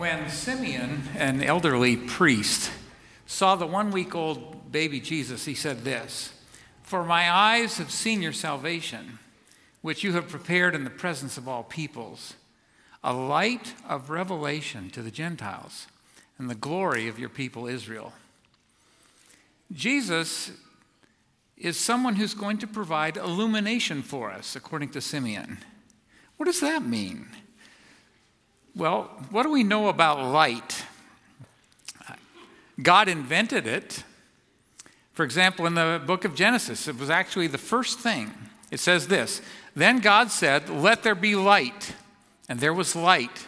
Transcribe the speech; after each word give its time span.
When 0.00 0.30
Simeon, 0.30 1.02
an 1.18 1.42
elderly 1.42 1.94
priest, 1.94 2.70
saw 3.26 3.54
the 3.54 3.66
one 3.66 3.90
week 3.90 4.14
old 4.14 4.72
baby 4.72 4.98
Jesus, 4.98 5.44
he 5.44 5.52
said 5.52 5.84
this 5.84 6.32
For 6.82 7.04
my 7.04 7.30
eyes 7.30 7.76
have 7.76 7.90
seen 7.90 8.22
your 8.22 8.32
salvation, 8.32 9.18
which 9.82 10.02
you 10.02 10.14
have 10.14 10.30
prepared 10.30 10.74
in 10.74 10.84
the 10.84 10.88
presence 10.88 11.36
of 11.36 11.46
all 11.46 11.64
peoples, 11.64 12.32
a 13.04 13.12
light 13.12 13.74
of 13.86 14.08
revelation 14.08 14.88
to 14.88 15.02
the 15.02 15.10
Gentiles 15.10 15.86
and 16.38 16.48
the 16.48 16.54
glory 16.54 17.06
of 17.06 17.18
your 17.18 17.28
people 17.28 17.66
Israel. 17.66 18.14
Jesus 19.70 20.50
is 21.58 21.76
someone 21.76 22.16
who's 22.16 22.32
going 22.32 22.56
to 22.56 22.66
provide 22.66 23.18
illumination 23.18 24.00
for 24.00 24.30
us, 24.30 24.56
according 24.56 24.88
to 24.92 25.02
Simeon. 25.02 25.58
What 26.38 26.46
does 26.46 26.60
that 26.60 26.82
mean? 26.82 27.26
Well, 28.76 29.10
what 29.30 29.42
do 29.42 29.50
we 29.50 29.64
know 29.64 29.88
about 29.88 30.32
light? 30.32 30.84
God 32.82 33.08
invented 33.08 33.66
it. 33.66 34.04
For 35.12 35.24
example, 35.24 35.66
in 35.66 35.74
the 35.74 36.00
book 36.04 36.24
of 36.24 36.34
Genesis, 36.34 36.88
it 36.88 36.98
was 36.98 37.10
actually 37.10 37.46
the 37.46 37.58
first 37.58 37.98
thing. 37.98 38.32
It 38.70 38.80
says 38.80 39.08
this 39.08 39.42
Then 39.74 39.98
God 39.98 40.30
said, 40.30 40.68
Let 40.68 41.02
there 41.02 41.14
be 41.14 41.34
light. 41.34 41.94
And 42.48 42.58
there 42.58 42.74
was 42.74 42.96
light. 42.96 43.46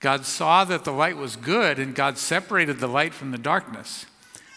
God 0.00 0.26
saw 0.26 0.64
that 0.64 0.84
the 0.84 0.92
light 0.92 1.16
was 1.16 1.36
good, 1.36 1.78
and 1.78 1.94
God 1.94 2.18
separated 2.18 2.80
the 2.80 2.88
light 2.88 3.14
from 3.14 3.30
the 3.30 3.38
darkness. 3.38 4.06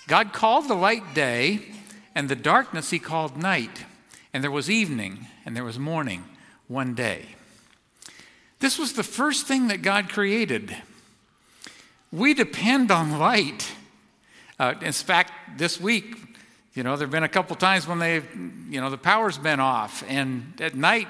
God 0.07 0.33
called 0.33 0.67
the 0.67 0.75
light 0.75 1.13
day, 1.13 1.73
and 2.15 2.27
the 2.27 2.35
darkness 2.35 2.89
he 2.89 2.99
called 2.99 3.37
night. 3.37 3.85
And 4.33 4.43
there 4.43 4.51
was 4.51 4.69
evening, 4.69 5.27
and 5.45 5.55
there 5.55 5.63
was 5.63 5.77
morning 5.77 6.23
one 6.67 6.93
day. 6.93 7.35
This 8.59 8.77
was 8.77 8.93
the 8.93 9.03
first 9.03 9.47
thing 9.47 9.67
that 9.69 9.81
God 9.81 10.09
created. 10.09 10.75
We 12.11 12.33
depend 12.33 12.91
on 12.91 13.17
light. 13.17 13.71
Uh, 14.59 14.73
in 14.81 14.91
fact, 14.91 15.57
this 15.57 15.79
week, 15.79 16.15
you 16.73 16.83
know, 16.83 16.95
there 16.97 17.07
have 17.07 17.11
been 17.11 17.23
a 17.23 17.29
couple 17.29 17.55
times 17.55 17.87
when 17.87 17.99
they've, 17.99 18.25
you 18.69 18.81
know, 18.81 18.89
the 18.89 18.97
power's 18.97 19.37
been 19.37 19.59
off, 19.59 20.03
and 20.07 20.53
at 20.59 20.75
night, 20.75 21.07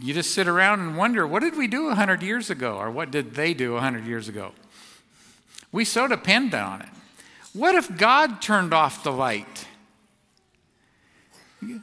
you 0.00 0.14
just 0.14 0.32
sit 0.32 0.48
around 0.48 0.80
and 0.80 0.96
wonder, 0.96 1.26
what 1.26 1.40
did 1.40 1.56
we 1.56 1.66
do 1.66 1.86
100 1.86 2.22
years 2.22 2.50
ago, 2.50 2.76
or 2.76 2.90
what 2.90 3.10
did 3.10 3.34
they 3.34 3.54
do 3.54 3.74
100 3.74 4.06
years 4.06 4.28
ago? 4.28 4.52
We 5.70 5.84
so 5.84 6.06
depend 6.06 6.54
on 6.54 6.82
it. 6.82 6.88
What 7.52 7.74
if 7.74 7.96
God 7.96 8.40
turned 8.40 8.72
off 8.72 9.02
the 9.02 9.12
light? 9.12 9.66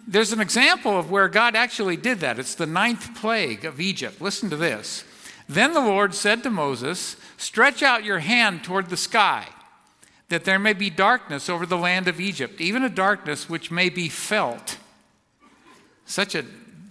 There's 0.08 0.34
an 0.34 0.42
example 0.42 1.00
of 1.00 1.10
where 1.10 1.30
God 1.30 1.56
actually 1.56 1.96
did 1.96 2.20
that. 2.20 2.38
It's 2.38 2.56
the 2.56 2.66
ninth 2.66 3.16
plague 3.16 3.64
of 3.64 3.80
Egypt. 3.80 4.20
Listen 4.20 4.50
to 4.50 4.58
this. 4.58 5.06
Then 5.48 5.74
the 5.74 5.80
Lord 5.80 6.14
said 6.14 6.44
to 6.44 6.50
Moses, 6.50 7.16
Stretch 7.38 7.82
out 7.82 8.04
your 8.04 8.20
hand 8.20 8.64
toward 8.64 8.90
the 8.90 8.98
sky, 8.98 9.48
that 10.28 10.44
there 10.44 10.60
may 10.60 10.74
be 10.74 10.90
darkness 10.90 11.50
over 11.50 11.66
the 11.66 11.78
land 11.78 12.08
of 12.08 12.20
Egypt, 12.20 12.60
even 12.60 12.84
a 12.84 12.90
darkness 12.90 13.50
which 13.50 13.72
may 13.72 13.90
be 13.90 14.10
felt. 14.10 14.78
Such 16.06 16.36
a 16.36 16.46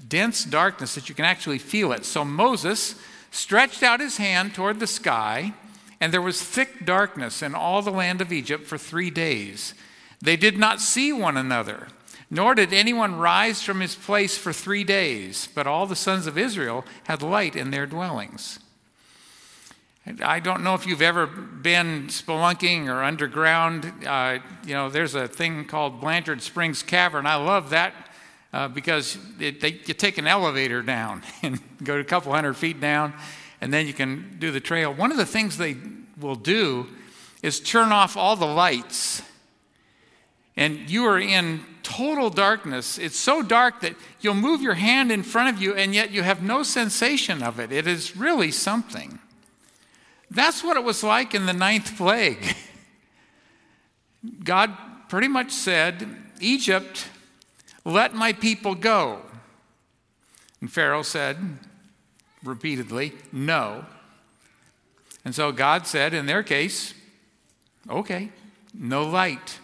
dense 0.08 0.44
darkness 0.44 0.94
that 0.94 1.08
you 1.08 1.14
can 1.14 1.26
actually 1.26 1.58
feel 1.58 1.92
it. 1.92 2.04
So 2.06 2.24
Moses 2.24 2.94
stretched 3.30 3.82
out 3.82 4.00
his 4.00 4.16
hand 4.16 4.54
toward 4.54 4.80
the 4.80 4.86
sky, 4.86 5.52
and 6.00 6.12
there 6.12 6.22
was 6.22 6.42
thick 6.42 6.86
darkness 6.86 7.42
in 7.42 7.54
all 7.54 7.82
the 7.82 7.90
land 7.90 8.22
of 8.22 8.32
Egypt 8.32 8.64
for 8.64 8.78
three 8.78 9.10
days. 9.10 9.74
They 10.22 10.36
did 10.36 10.56
not 10.56 10.80
see 10.80 11.12
one 11.12 11.36
another 11.36 11.88
nor 12.30 12.54
did 12.54 12.72
anyone 12.72 13.16
rise 13.16 13.62
from 13.62 13.80
his 13.80 13.94
place 13.94 14.36
for 14.36 14.52
three 14.52 14.84
days, 14.84 15.48
but 15.54 15.66
all 15.66 15.86
the 15.86 15.96
sons 15.96 16.26
of 16.26 16.36
Israel 16.36 16.84
had 17.04 17.22
light 17.22 17.56
in 17.56 17.70
their 17.70 17.86
dwellings. 17.86 18.58
I 20.22 20.40
don't 20.40 20.62
know 20.62 20.74
if 20.74 20.86
you've 20.86 21.02
ever 21.02 21.26
been 21.26 22.06
spelunking 22.06 22.86
or 22.88 23.02
underground. 23.02 23.92
Uh, 24.06 24.38
you 24.66 24.72
know, 24.72 24.88
there's 24.88 25.14
a 25.14 25.28
thing 25.28 25.64
called 25.66 26.00
Blanchard 26.00 26.40
Springs 26.40 26.82
Cavern. 26.82 27.26
I 27.26 27.36
love 27.36 27.70
that 27.70 27.94
uh, 28.52 28.68
because 28.68 29.18
it, 29.38 29.60
they, 29.60 29.80
you 29.84 29.94
take 29.94 30.16
an 30.16 30.26
elevator 30.26 30.82
down 30.82 31.22
and 31.42 31.60
go 31.82 31.98
a 31.98 32.04
couple 32.04 32.32
hundred 32.32 32.54
feet 32.54 32.80
down, 32.80 33.12
and 33.60 33.72
then 33.72 33.86
you 33.86 33.92
can 33.92 34.36
do 34.38 34.50
the 34.50 34.60
trail. 34.60 34.92
One 34.92 35.10
of 35.10 35.18
the 35.18 35.26
things 35.26 35.58
they 35.58 35.76
will 36.18 36.36
do 36.36 36.86
is 37.42 37.60
turn 37.60 37.92
off 37.92 38.16
all 38.16 38.36
the 38.36 38.46
lights 38.46 39.22
and 40.58 40.90
you 40.90 41.04
are 41.04 41.20
in 41.20 41.60
total 41.84 42.30
darkness. 42.30 42.98
It's 42.98 43.16
so 43.16 43.42
dark 43.42 43.80
that 43.82 43.94
you'll 44.20 44.34
move 44.34 44.60
your 44.60 44.74
hand 44.74 45.12
in 45.12 45.22
front 45.22 45.54
of 45.54 45.62
you 45.62 45.72
and 45.72 45.94
yet 45.94 46.10
you 46.10 46.24
have 46.24 46.42
no 46.42 46.64
sensation 46.64 47.44
of 47.44 47.60
it. 47.60 47.70
It 47.70 47.86
is 47.86 48.16
really 48.16 48.50
something. 48.50 49.20
That's 50.32 50.64
what 50.64 50.76
it 50.76 50.82
was 50.82 51.04
like 51.04 51.32
in 51.32 51.46
the 51.46 51.52
ninth 51.52 51.96
plague. 51.96 52.56
God 54.44 54.76
pretty 55.08 55.28
much 55.28 55.52
said, 55.52 56.08
Egypt, 56.40 57.06
let 57.84 58.14
my 58.14 58.32
people 58.32 58.74
go. 58.74 59.22
And 60.60 60.70
Pharaoh 60.70 61.02
said 61.02 61.38
repeatedly, 62.42 63.12
no. 63.30 63.86
And 65.24 65.32
so 65.32 65.52
God 65.52 65.86
said, 65.86 66.14
in 66.14 66.26
their 66.26 66.42
case, 66.42 66.94
okay, 67.88 68.30
no 68.74 69.04
light. 69.04 69.60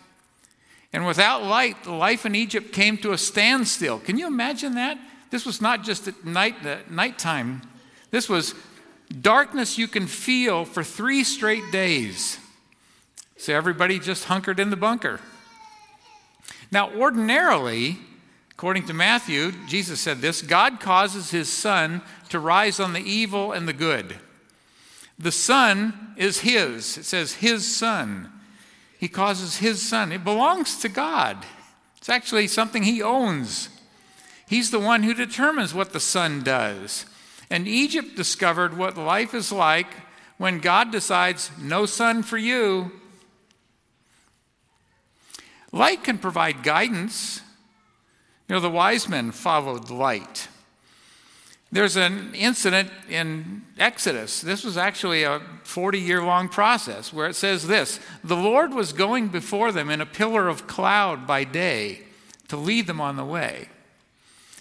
And 0.94 1.04
without 1.04 1.42
light, 1.42 1.88
life 1.88 2.24
in 2.24 2.36
Egypt 2.36 2.72
came 2.72 2.96
to 2.98 3.10
a 3.10 3.18
standstill. 3.18 3.98
Can 3.98 4.16
you 4.16 4.28
imagine 4.28 4.76
that? 4.76 4.96
This 5.28 5.44
was 5.44 5.60
not 5.60 5.82
just 5.82 6.06
at 6.06 6.24
night, 6.24 6.54
nighttime. 6.88 7.62
This 8.12 8.28
was 8.28 8.54
darkness 9.20 9.76
you 9.76 9.88
can 9.88 10.06
feel 10.06 10.64
for 10.64 10.84
three 10.84 11.24
straight 11.24 11.64
days. 11.72 12.38
So 13.36 13.52
everybody 13.52 13.98
just 13.98 14.26
hunkered 14.26 14.60
in 14.60 14.70
the 14.70 14.76
bunker. 14.76 15.18
Now, 16.70 16.92
ordinarily, 16.92 17.98
according 18.52 18.86
to 18.86 18.94
Matthew, 18.94 19.50
Jesus 19.66 19.98
said 19.98 20.20
this 20.20 20.42
God 20.42 20.78
causes 20.78 21.32
his 21.32 21.52
sun 21.52 22.02
to 22.28 22.38
rise 22.38 22.78
on 22.78 22.92
the 22.92 23.02
evil 23.02 23.50
and 23.50 23.66
the 23.66 23.72
good. 23.72 24.14
The 25.18 25.32
sun 25.32 26.14
is 26.16 26.38
his. 26.42 26.98
It 26.98 27.04
says 27.04 27.32
his 27.32 27.76
sun. 27.76 28.30
He 29.04 29.08
causes 29.08 29.58
his 29.58 29.86
sun. 29.86 30.12
It 30.12 30.24
belongs 30.24 30.78
to 30.78 30.88
God. 30.88 31.44
It's 31.98 32.08
actually 32.08 32.48
something 32.48 32.84
he 32.84 33.02
owns. 33.02 33.68
He's 34.48 34.70
the 34.70 34.80
one 34.80 35.02
who 35.02 35.12
determines 35.12 35.74
what 35.74 35.92
the 35.92 36.00
sun 36.00 36.42
does. 36.42 37.04
And 37.50 37.68
Egypt 37.68 38.16
discovered 38.16 38.78
what 38.78 38.96
life 38.96 39.34
is 39.34 39.52
like 39.52 39.88
when 40.38 40.58
God 40.58 40.90
decides, 40.90 41.50
no 41.60 41.84
sun 41.84 42.22
for 42.22 42.38
you. 42.38 42.92
Light 45.70 46.02
can 46.02 46.16
provide 46.16 46.62
guidance. 46.62 47.42
You 48.48 48.54
know, 48.54 48.60
the 48.60 48.70
wise 48.70 49.06
men 49.06 49.32
followed 49.32 49.90
light. 49.90 50.48
There's 51.74 51.96
an 51.96 52.36
incident 52.36 52.92
in 53.10 53.62
Exodus. 53.80 54.40
This 54.40 54.62
was 54.62 54.76
actually 54.76 55.24
a 55.24 55.40
40 55.64 55.98
year 55.98 56.22
long 56.22 56.48
process 56.48 57.12
where 57.12 57.26
it 57.26 57.34
says 57.34 57.66
this 57.66 57.98
The 58.22 58.36
Lord 58.36 58.72
was 58.72 58.92
going 58.92 59.26
before 59.26 59.72
them 59.72 59.90
in 59.90 60.00
a 60.00 60.06
pillar 60.06 60.48
of 60.48 60.68
cloud 60.68 61.26
by 61.26 61.42
day 61.42 62.02
to 62.46 62.56
lead 62.56 62.86
them 62.86 63.00
on 63.00 63.16
the 63.16 63.24
way, 63.24 63.70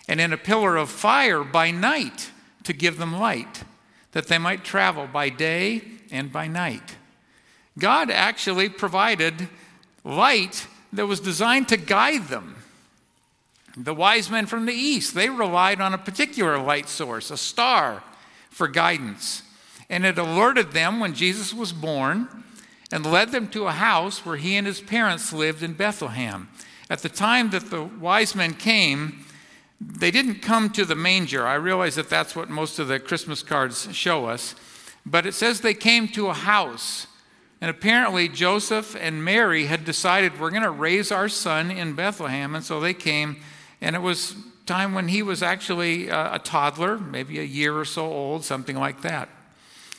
and 0.07 0.19
in 0.19 0.33
a 0.33 0.37
pillar 0.37 0.75
of 0.75 0.89
fire 0.89 1.43
by 1.43 1.69
night 1.69 2.31
to 2.63 2.73
give 2.73 2.97
them 2.97 3.19
light, 3.19 3.63
that 4.13 4.25
they 4.25 4.39
might 4.39 4.63
travel 4.63 5.05
by 5.05 5.29
day 5.29 5.83
and 6.09 6.33
by 6.33 6.47
night. 6.47 6.95
God 7.77 8.09
actually 8.09 8.69
provided 8.69 9.49
light 10.03 10.65
that 10.91 11.05
was 11.05 11.19
designed 11.19 11.67
to 11.67 11.77
guide 11.77 12.29
them. 12.29 12.62
The 13.75 13.93
wise 13.93 14.29
men 14.29 14.45
from 14.45 14.65
the 14.65 14.73
east, 14.73 15.15
they 15.15 15.29
relied 15.29 15.81
on 15.81 15.93
a 15.93 15.97
particular 15.97 16.59
light 16.59 16.87
source, 16.87 17.31
a 17.31 17.37
star, 17.37 18.03
for 18.49 18.67
guidance. 18.67 19.41
And 19.89 20.05
it 20.05 20.17
alerted 20.17 20.71
them 20.71 20.99
when 20.99 21.13
Jesus 21.13 21.53
was 21.53 21.73
born 21.73 22.27
and 22.91 23.05
led 23.05 23.31
them 23.31 23.47
to 23.49 23.65
a 23.65 23.71
house 23.71 24.25
where 24.25 24.37
he 24.37 24.55
and 24.55 24.67
his 24.67 24.79
parents 24.79 25.33
lived 25.33 25.63
in 25.63 25.73
Bethlehem. 25.73 26.49
At 26.89 26.99
the 26.99 27.09
time 27.09 27.49
that 27.49 27.71
the 27.71 27.83
wise 27.83 28.35
men 28.35 28.53
came, 28.53 29.25
they 29.81 30.11
didn't 30.11 30.41
come 30.41 30.69
to 30.71 30.85
the 30.85 30.95
manger. 30.95 31.47
I 31.47 31.55
realize 31.55 31.95
that 31.95 32.09
that's 32.09 32.35
what 32.35 32.49
most 32.49 32.77
of 32.77 32.87
the 32.87 32.99
Christmas 32.99 33.41
cards 33.41 33.93
show 33.95 34.25
us. 34.25 34.55
But 35.05 35.25
it 35.25 35.33
says 35.33 35.61
they 35.61 35.73
came 35.73 36.07
to 36.09 36.27
a 36.27 36.33
house. 36.33 37.07
And 37.59 37.69
apparently, 37.69 38.27
Joseph 38.27 38.95
and 38.99 39.23
Mary 39.23 39.65
had 39.65 39.85
decided 39.85 40.39
we're 40.39 40.51
going 40.51 40.63
to 40.63 40.71
raise 40.71 41.11
our 41.11 41.29
son 41.29 41.71
in 41.71 41.93
Bethlehem. 41.93 42.55
And 42.55 42.63
so 42.63 42.79
they 42.79 42.93
came 42.93 43.37
and 43.83 43.97
it 43.97 44.01
was 44.01 44.35
time 44.65 44.93
when 44.93 45.09
he 45.09 45.21
was 45.21 45.43
actually 45.43 46.07
a, 46.07 46.35
a 46.35 46.39
toddler, 46.39 46.97
maybe 46.97 47.37
a 47.37 47.43
year 47.43 47.77
or 47.77 47.83
so 47.83 48.05
old, 48.05 48.45
something 48.45 48.77
like 48.77 49.01
that. 49.01 49.27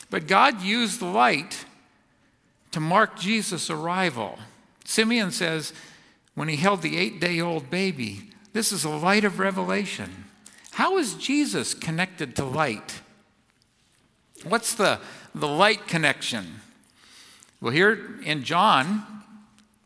But 0.08 0.26
God 0.26 0.62
used 0.62 1.02
light 1.02 1.66
to 2.72 2.80
mark 2.80 3.18
Jesus' 3.18 3.68
arrival. 3.68 4.38
Simeon 4.86 5.30
says, 5.30 5.74
when 6.34 6.48
he 6.48 6.56
held 6.56 6.80
the 6.80 6.96
eight 6.96 7.20
day 7.20 7.40
old 7.40 7.70
baby, 7.70 8.30
this 8.54 8.72
is 8.72 8.84
a 8.84 8.90
light 8.90 9.22
of 9.22 9.38
revelation. 9.38 10.24
How 10.72 10.96
is 10.96 11.14
Jesus 11.14 11.74
connected 11.74 12.34
to 12.36 12.44
light? 12.44 13.02
What's 14.44 14.74
the, 14.74 14.98
the 15.34 15.46
light 15.46 15.86
connection? 15.86 16.60
Well, 17.60 17.72
here 17.72 18.18
in 18.24 18.44
John, 18.44 19.04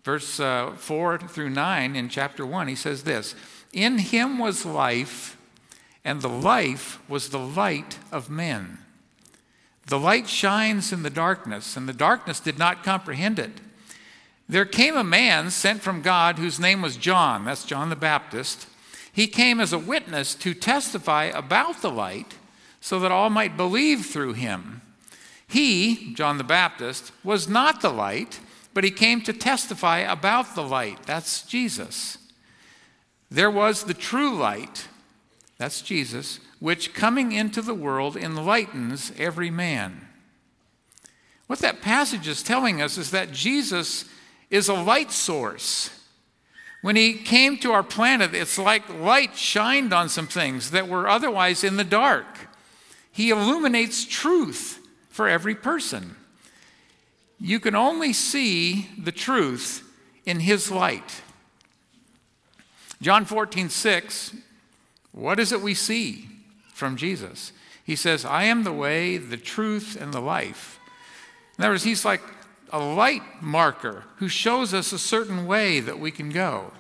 verse 0.05 0.39
uh, 0.39 0.73
4 0.77 1.19
through 1.19 1.51
9 1.51 1.97
in 1.97 2.09
chapter 2.09 2.47
1, 2.47 2.69
he 2.69 2.77
says 2.77 3.03
this 3.03 3.35
In 3.73 3.99
him 3.99 4.39
was 4.39 4.65
life, 4.65 5.37
and 6.05 6.23
the 6.23 6.29
life 6.29 6.99
was 7.09 7.29
the 7.29 7.39
light 7.39 7.99
of 8.11 8.31
men. 8.31 8.79
The 9.87 9.99
light 9.99 10.29
shines 10.29 10.93
in 10.93 11.03
the 11.03 11.11
darkness, 11.11 11.77
and 11.77 11.89
the 11.89 11.93
darkness 11.93 12.41
did 12.41 12.59
not 12.59 12.85
comprehend 12.85 13.39
it. 13.39 13.61
There 14.49 14.65
came 14.65 14.97
a 14.97 15.05
man 15.05 15.51
sent 15.51 15.83
from 15.83 16.03
God 16.03 16.39
whose 16.39 16.61
name 16.61 16.83
was 16.83 16.97
John. 16.97 17.45
That's 17.45 17.65
John 17.65 17.91
the 17.91 17.97
Baptist. 17.97 18.67
He 19.13 19.27
came 19.27 19.61
as 19.61 19.73
a 19.73 19.79
witness 19.79 20.35
to 20.37 20.55
testify 20.55 21.25
about 21.25 21.83
the 21.83 21.91
light 21.91 22.37
so 22.81 23.01
that 23.01 23.13
all 23.13 23.31
might 23.31 23.57
believe 23.57 24.07
through 24.07 24.35
him. 24.35 24.83
He, 25.47 26.13
John 26.15 26.37
the 26.37 26.45
Baptist, 26.45 27.11
was 27.25 27.49
not 27.49 27.81
the 27.81 27.91
light, 27.91 28.41
but 28.75 28.85
he 28.85 28.91
came 28.91 29.23
to 29.23 29.33
testify 29.33 29.99
about 30.01 30.55
the 30.55 30.63
light. 30.63 31.03
That's 31.05 31.43
Jesus. 31.43 32.18
There 33.31 33.51
was 33.51 33.85
the 33.85 33.95
true 33.95 34.35
light, 34.37 34.89
that's 35.59 35.83
Jesus, 35.83 36.41
which 36.61 36.95
coming 36.95 37.33
into 37.33 37.61
the 37.61 37.75
world 37.75 38.17
enlightens 38.17 39.13
every 39.19 39.51
man. 39.51 40.09
What 41.47 41.59
that 41.61 41.83
passage 41.83 42.29
is 42.29 42.43
telling 42.43 42.81
us 42.81 42.99
is 42.99 43.11
that 43.11 43.33
Jesus 43.33 44.05
is 44.51 44.69
a 44.69 44.75
light 44.75 45.11
source. 45.11 45.91
When 46.81 46.95
he 46.97 47.15
came 47.15 47.59
to 47.59 47.73
our 47.73 47.83
planet, 47.83 48.35
it's 48.35 48.59
like 48.59 48.89
light 48.89 49.37
shined 49.37 49.93
on 49.93 50.09
some 50.09 50.27
things 50.27 50.71
that 50.71 50.89
were 50.89 51.09
otherwise 51.09 51.65
in 51.65 51.77
the 51.77 51.85
dark. 51.85 52.27
He 53.11 53.31
illuminates 53.31 54.05
truth 54.05 54.79
for 55.09 55.29
every 55.29 55.55
person. 55.55 56.17
You 57.41 57.61
can 57.61 57.75
only 57.75 58.13
see 58.13 58.89
the 58.99 59.13
truth 59.13 59.83
in 60.25 60.41
his 60.41 60.71
light. 60.71 61.23
John 63.01 63.25
14, 63.25 63.69
6, 63.69 64.35
what 65.13 65.39
is 65.39 65.53
it 65.53 65.61
we 65.61 65.75
see 65.75 66.29
from 66.73 66.97
Jesus? 66.97 67.53
He 67.85 67.97
says, 67.97 68.25
I 68.25 68.45
am 68.45 68.65
the 68.65 68.73
way, 68.73 69.17
the 69.17 69.37
truth, 69.37 69.97
and 70.01 70.13
the 70.13 70.21
life. 70.21 70.79
In 71.57 71.65
other 71.65 71.75
words, 71.75 71.85
he's 71.85 72.05
like 72.05 72.23
a 72.71 72.79
light 72.79 73.23
marker 73.41 74.05
who 74.17 74.29
shows 74.29 74.75
us 74.75 74.93
a 74.93 74.99
certain 74.99 75.47
way 75.47 75.81
that 75.81 75.99
we 75.99 76.11
can 76.11 76.31
go. 76.31 76.73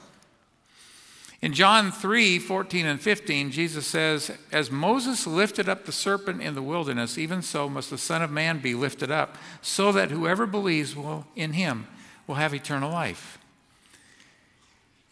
In 1.40 1.52
John 1.52 1.92
3 1.92 2.40
14 2.40 2.84
and 2.84 3.00
15, 3.00 3.52
Jesus 3.52 3.86
says, 3.86 4.32
As 4.50 4.72
Moses 4.72 5.26
lifted 5.26 5.68
up 5.68 5.84
the 5.84 5.92
serpent 5.92 6.42
in 6.42 6.54
the 6.54 6.62
wilderness, 6.62 7.16
even 7.16 7.42
so 7.42 7.68
must 7.68 7.90
the 7.90 7.98
Son 7.98 8.22
of 8.22 8.30
Man 8.30 8.58
be 8.58 8.74
lifted 8.74 9.10
up, 9.10 9.36
so 9.62 9.92
that 9.92 10.10
whoever 10.10 10.46
believes 10.46 10.96
will, 10.96 11.26
in 11.36 11.52
him 11.52 11.86
will 12.26 12.34
have 12.34 12.52
eternal 12.52 12.90
life. 12.90 13.38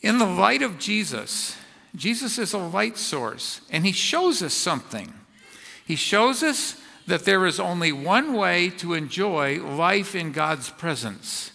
In 0.06 0.18
the 0.18 0.24
light 0.24 0.62
of 0.62 0.78
Jesus, 0.78 1.56
Jesus 1.96 2.38
is 2.38 2.52
a 2.52 2.58
light 2.58 2.96
source, 2.96 3.60
and 3.72 3.84
he 3.84 3.90
shows 3.90 4.40
us 4.40 4.54
something. 4.54 5.12
He 5.84 5.96
shows 5.96 6.44
us 6.44 6.80
that 7.08 7.24
there 7.24 7.44
is 7.44 7.58
only 7.58 7.90
one 7.90 8.34
way 8.34 8.70
to 8.70 8.94
enjoy 8.94 9.60
life 9.60 10.14
in 10.14 10.30
God's 10.30 10.70
presence. 10.70 11.50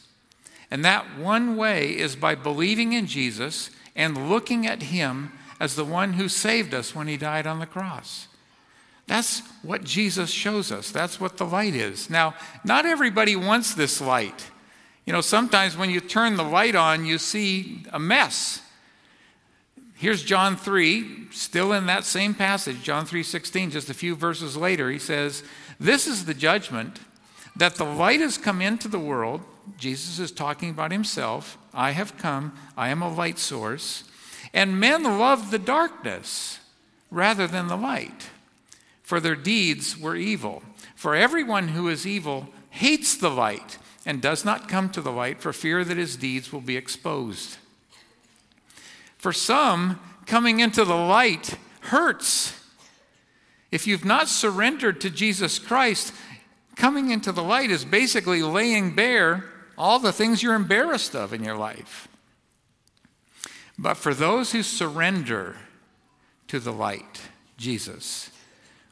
And 0.69 0.83
that 0.83 1.17
one 1.17 1.55
way 1.55 1.91
is 1.97 2.17
by 2.17 2.35
believing 2.35 2.91
in 2.91 3.07
Jesus 3.07 3.69
and 3.95 4.29
looking 4.29 4.67
at 4.67 4.83
Him 4.83 5.31
as 5.57 5.77
the 5.77 5.85
one 5.85 6.13
who 6.13 6.27
saved 6.27 6.73
us 6.73 6.93
when 6.93 7.07
He 7.07 7.15
died 7.15 7.47
on 7.47 7.59
the 7.59 7.65
cross. 7.65 8.27
That's 9.07 9.43
what 9.61 9.85
Jesus 9.85 10.29
shows 10.29 10.73
us. 10.73 10.91
That's 10.91 11.21
what 11.21 11.37
the 11.37 11.45
light 11.45 11.73
is. 11.73 12.09
Now, 12.09 12.35
not 12.65 12.85
everybody 12.85 13.37
wants 13.37 13.73
this 13.73 14.01
light. 14.01 14.50
You 15.05 15.13
know, 15.13 15.21
sometimes 15.21 15.75
when 15.75 15.89
you 15.89 15.99
turn 15.99 16.37
the 16.37 16.43
light 16.43 16.75
on, 16.75 17.05
you 17.05 17.17
see 17.17 17.83
a 17.91 17.99
mess. 17.99 18.61
Here's 19.95 20.23
John 20.23 20.55
3, 20.55 21.27
still 21.31 21.73
in 21.73 21.85
that 21.85 22.05
same 22.05 22.33
passage, 22.33 22.81
John 22.81 23.05
3:16, 23.05 23.71
just 23.71 23.89
a 23.89 23.93
few 23.93 24.15
verses 24.15 24.57
later, 24.57 24.89
he 24.89 24.99
says, 24.99 25.43
"This 25.79 26.07
is 26.07 26.25
the 26.25 26.33
judgment 26.33 26.99
that 27.55 27.75
the 27.75 27.85
light 27.85 28.19
has 28.19 28.37
come 28.37 28.61
into 28.61 28.87
the 28.87 28.99
world." 28.99 29.45
Jesus 29.77 30.17
is 30.17 30.31
talking 30.31 30.71
about 30.71 30.91
himself. 30.91 31.57
I 31.73 31.91
have 31.91 32.17
come, 32.17 32.53
I 32.75 32.89
am 32.89 33.01
a 33.01 33.13
light 33.13 33.37
source, 33.37 34.03
and 34.53 34.79
men 34.79 35.03
love 35.03 35.51
the 35.51 35.59
darkness 35.59 36.59
rather 37.11 37.45
than 37.45 37.67
the 37.67 37.77
light, 37.77 38.29
for 39.03 39.19
their 39.19 39.35
deeds 39.35 39.97
were 39.97 40.15
evil. 40.15 40.63
For 40.95 41.15
everyone 41.15 41.69
who 41.69 41.89
is 41.89 42.07
evil 42.07 42.51
hates 42.71 43.15
the 43.15 43.29
light 43.29 43.77
and 44.05 44.21
does 44.21 44.43
not 44.43 44.67
come 44.67 44.89
to 44.89 45.01
the 45.01 45.11
light 45.11 45.41
for 45.41 45.53
fear 45.53 45.83
that 45.83 45.97
his 45.97 46.15
deeds 46.15 46.51
will 46.51 46.61
be 46.61 46.77
exposed. 46.77 47.57
For 49.17 49.31
some, 49.31 49.99
coming 50.25 50.59
into 50.59 50.83
the 50.83 50.95
light 50.95 51.57
hurts. 51.81 52.59
If 53.71 53.85
you've 53.87 54.05
not 54.05 54.27
surrendered 54.27 54.99
to 55.01 55.09
Jesus 55.09 55.59
Christ, 55.59 56.13
coming 56.75 57.11
into 57.11 57.31
the 57.31 57.43
light 57.43 57.69
is 57.69 57.85
basically 57.85 58.41
laying 58.41 58.95
bare 58.95 59.45
all 59.77 59.99
the 59.99 60.11
things 60.11 60.41
you're 60.41 60.55
embarrassed 60.55 61.15
of 61.15 61.33
in 61.33 61.43
your 61.43 61.57
life. 61.57 62.07
But 63.77 63.95
for 63.95 64.13
those 64.13 64.51
who 64.51 64.63
surrender 64.63 65.55
to 66.47 66.59
the 66.59 66.73
light, 66.73 67.21
Jesus, 67.57 68.29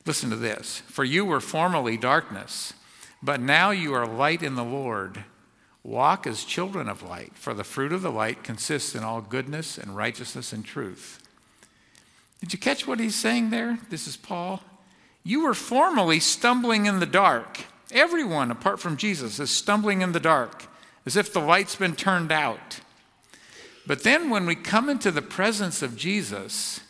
listen 0.06 0.30
to 0.30 0.36
this. 0.36 0.80
For 0.88 1.04
you 1.04 1.26
were 1.26 1.40
formerly 1.40 1.98
darkness, 1.98 2.74
but 3.22 3.42
now 3.42 3.72
you 3.72 3.94
are 3.94 4.08
light 4.08 4.44
in 4.44 4.56
the 4.56 4.64
Lord. 4.64 5.24
Walk 5.84 6.28
as 6.28 6.44
children 6.44 6.88
of 6.90 7.04
light, 7.04 7.34
for 7.36 7.54
the 7.54 7.64
fruit 7.64 7.94
of 7.94 8.02
the 8.02 8.12
light 8.12 8.44
consists 8.44 8.96
in 8.96 9.04
all 9.04 9.22
goodness 9.22 9.78
and 9.78 9.96
righteousness 9.96 10.54
and 10.54 10.66
truth. 10.66 11.22
Did 12.42 12.54
you 12.54 12.60
catch 12.60 12.88
what 12.88 13.00
he's 13.00 13.16
saying 13.16 13.50
there? 13.50 13.80
This 13.90 14.08
is 14.08 14.18
Paul. 14.18 14.62
You 15.24 15.44
were 15.44 15.54
formerly 15.54 16.20
stumbling 16.20 16.86
in 16.86 17.00
the 17.00 17.06
dark. 17.06 17.62
Everyone, 17.92 18.52
apart 18.52 18.80
from 18.80 18.98
Jesus, 18.98 19.40
is 19.40 19.50
stumbling 19.50 20.02
in 20.02 20.12
the 20.12 20.20
dark, 20.20 20.68
as 21.06 21.16
if 21.16 21.34
the 21.34 21.40
light's 21.40 21.76
been 21.76 21.96
turned 21.96 22.32
out. 22.32 22.82
But 23.86 24.04
then 24.04 24.30
when 24.30 24.46
we 24.46 24.56
come 24.56 24.90
into 24.90 25.12
the 25.12 25.22
presence 25.22 25.82
of 25.82 25.98
Jesus, 25.98 26.82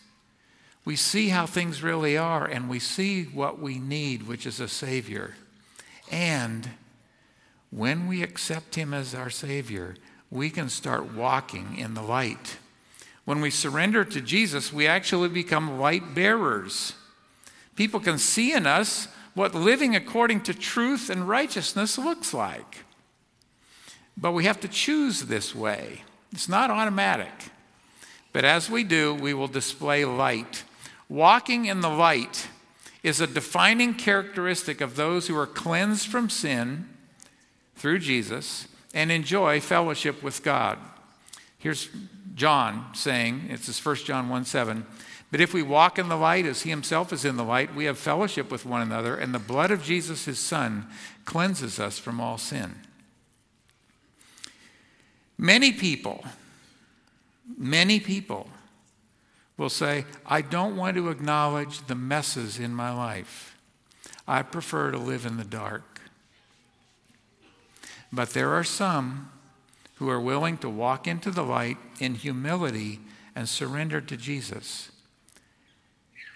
we 0.84 0.96
see 0.96 1.30
how 1.30 1.46
things 1.46 1.82
really 1.82 2.18
are, 2.18 2.46
and 2.46 2.70
we 2.70 2.80
see 2.80 3.24
what 3.24 3.60
we 3.60 3.80
need, 3.80 4.28
which 4.28 4.46
is 4.46 4.60
a 4.60 4.68
Savior. 4.68 5.36
And 6.12 6.70
when 7.72 8.08
we 8.08 8.24
accept 8.24 8.76
Him 8.76 8.94
as 8.94 9.14
our 9.14 9.30
Savior, 9.30 9.96
we 10.32 10.50
can 10.50 10.70
start 10.70 11.14
walking 11.14 11.78
in 11.78 11.94
the 11.94 12.02
light. 12.02 12.58
When 13.26 13.42
we 13.42 13.52
surrender 13.52 14.04
to 14.06 14.22
Jesus, 14.22 14.74
we 14.74 14.88
actually 14.88 15.30
become 15.30 15.80
light 15.80 16.16
bearers. 16.16 16.94
People 17.76 18.00
can 18.00 18.18
see 18.18 18.54
in 18.54 18.66
us 18.66 19.08
what 19.36 19.54
living 19.54 19.96
according 19.96 20.42
to 20.42 20.54
truth 20.54 21.10
and 21.10 21.28
righteousness 21.28 21.98
looks 21.98 22.34
like. 22.34 22.84
But 24.18 24.34
we 24.34 24.46
have 24.46 24.60
to 24.62 24.68
choose 24.68 25.22
this 25.22 25.56
way. 25.56 26.04
It's 26.32 26.50
not 26.50 26.72
automatic. 26.72 27.32
But 28.34 28.46
as 28.46 28.70
we 28.70 28.84
do, 28.84 29.14
we 29.16 29.34
will 29.34 29.48
display 29.48 30.06
light. 30.06 30.64
Walking 31.08 31.66
in 31.66 31.82
the 31.82 31.90
light 31.90 32.48
is 33.04 33.22
a 33.22 33.28
defining 33.28 33.94
characteristic 33.94 34.82
of 34.82 34.96
those 34.96 35.28
who 35.28 35.38
are 35.38 35.48
cleansed 35.48 36.08
from 36.08 36.30
sin 36.30 36.90
through 37.76 38.00
Jesus 38.00 38.68
and 38.94 39.12
enjoy 39.12 39.60
fellowship 39.62 40.22
with 40.22 40.44
God. 40.44 40.78
Here's 41.58 41.90
John 42.36 42.94
saying, 42.94 43.48
it's 43.50 43.68
his 43.68 43.84
1 43.84 43.96
John 43.98 44.30
1 44.30 44.46
7. 44.46 44.86
But 45.32 45.42
if 45.42 45.54
we 45.54 45.62
walk 45.62 46.00
in 46.00 46.10
the 46.10 46.18
light 46.18 46.46
as 46.46 46.64
he 46.64 46.72
himself 46.72 47.14
is 47.14 47.24
in 47.24 47.38
the 47.38 47.44
light, 47.44 47.76
we 47.76 47.86
have 47.86 48.00
fellowship 48.00 48.52
with 48.52 48.66
one 48.66 48.82
another, 48.82 49.16
and 49.16 49.34
the 49.34 49.40
blood 49.40 49.70
of 49.70 49.84
Jesus, 49.84 50.26
his 50.26 50.40
son, 50.40 50.88
cleanses 51.26 51.80
us 51.80 52.00
from 52.00 52.20
all 52.20 52.40
sin. 52.40 52.76
Many 55.38 55.72
people, 55.72 56.26
many 57.58 58.00
people 58.00 58.50
will 59.60 59.70
say, 59.70 60.06
I 60.26 60.42
don't 60.42 60.78
want 60.78 60.96
to 60.96 61.10
acknowledge 61.10 61.86
the 61.86 61.96
messes 61.96 62.58
in 62.58 62.74
my 62.74 62.92
life. 62.92 63.58
I 64.28 64.42
prefer 64.42 64.90
to 64.90 64.98
live 64.98 65.26
in 65.26 65.38
the 65.38 65.44
dark. 65.44 66.00
But 68.12 68.32
there 68.32 68.52
are 68.52 68.64
some 68.64 69.32
who 69.96 70.10
are 70.10 70.20
willing 70.20 70.58
to 70.60 70.70
walk 70.70 71.08
into 71.08 71.30
the 71.30 71.44
light 71.44 71.78
in 72.00 72.16
humility 72.16 73.02
and 73.36 73.50
surrender 73.50 74.00
to 74.00 74.16
Jesus. 74.16 74.92